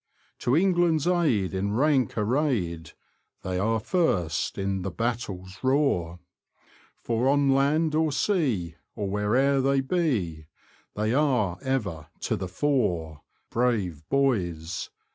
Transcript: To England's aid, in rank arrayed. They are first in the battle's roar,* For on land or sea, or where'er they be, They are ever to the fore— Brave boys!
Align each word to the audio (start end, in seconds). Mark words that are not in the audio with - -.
To 0.39 0.55
England's 0.57 1.05
aid, 1.05 1.53
in 1.53 1.75
rank 1.75 2.17
arrayed. 2.17 2.93
They 3.43 3.59
are 3.59 3.79
first 3.79 4.57
in 4.57 4.81
the 4.81 4.89
battle's 4.89 5.59
roar,* 5.61 6.17
For 6.97 7.29
on 7.29 7.53
land 7.53 7.93
or 7.93 8.11
sea, 8.11 8.77
or 8.95 9.07
where'er 9.07 9.61
they 9.61 9.79
be, 9.81 10.47
They 10.95 11.13
are 11.13 11.59
ever 11.61 12.07
to 12.21 12.35
the 12.35 12.47
fore— 12.47 13.21
Brave 13.51 14.01
boys! 14.09 14.89